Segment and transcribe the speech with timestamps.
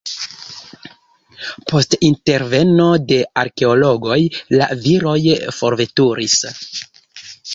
[1.71, 4.17] Post interveno de arkeologoj
[4.61, 5.19] la viroj
[5.59, 6.41] forveturis.